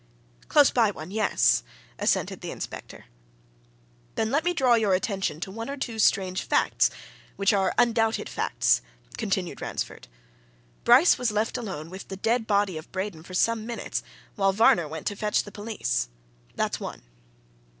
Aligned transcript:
"Close 0.47 0.71
by 0.71 0.89
one 0.89 1.11
yes," 1.11 1.61
assented 1.99 2.41
the 2.41 2.49
inspector. 2.49 3.05
"Then 4.15 4.31
let 4.31 4.43
me 4.43 4.51
draw 4.51 4.73
your 4.73 4.95
attention 4.95 5.39
to 5.41 5.51
one 5.51 5.69
or 5.69 5.77
two 5.77 5.99
strange 5.99 6.41
facts 6.41 6.89
which 7.35 7.53
are 7.53 7.75
undoubted 7.77 8.27
facts," 8.27 8.81
continued 9.19 9.61
Ransford. 9.61 10.07
"Bryce 10.85 11.19
was 11.19 11.29
left 11.31 11.55
alone 11.55 11.91
with 11.91 12.07
the 12.07 12.17
dead 12.17 12.47
body 12.47 12.77
of 12.79 12.91
Braden 12.91 13.21
for 13.21 13.35
some 13.35 13.67
minutes, 13.67 14.01
while 14.33 14.53
Varner 14.53 14.87
went 14.87 15.05
to 15.05 15.15
fetch 15.15 15.43
the 15.43 15.51
police. 15.51 16.09
That's 16.55 16.79
one." 16.79 17.03